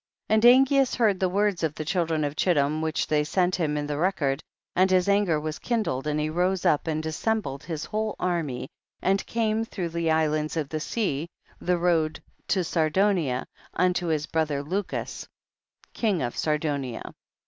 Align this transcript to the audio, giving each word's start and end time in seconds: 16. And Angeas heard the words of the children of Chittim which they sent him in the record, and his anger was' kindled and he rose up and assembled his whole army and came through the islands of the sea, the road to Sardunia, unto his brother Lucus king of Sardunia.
16. 0.31 0.33
And 0.51 0.67
Angeas 0.67 0.95
heard 0.95 1.19
the 1.19 1.29
words 1.29 1.61
of 1.61 1.75
the 1.75 1.85
children 1.85 2.23
of 2.23 2.35
Chittim 2.35 2.81
which 2.81 3.05
they 3.05 3.23
sent 3.23 3.57
him 3.57 3.77
in 3.77 3.85
the 3.85 3.99
record, 3.99 4.41
and 4.75 4.89
his 4.89 5.07
anger 5.07 5.39
was' 5.39 5.59
kindled 5.59 6.07
and 6.07 6.19
he 6.19 6.27
rose 6.27 6.65
up 6.65 6.87
and 6.87 7.05
assembled 7.05 7.63
his 7.63 7.85
whole 7.85 8.15
army 8.17 8.67
and 8.99 9.23
came 9.27 9.63
through 9.63 9.89
the 9.89 10.09
islands 10.09 10.57
of 10.57 10.69
the 10.69 10.79
sea, 10.79 11.27
the 11.59 11.77
road 11.77 12.19
to 12.47 12.63
Sardunia, 12.63 13.45
unto 13.75 14.07
his 14.07 14.25
brother 14.25 14.63
Lucus 14.63 15.27
king 15.93 16.23
of 16.23 16.33
Sardunia. 16.35 17.13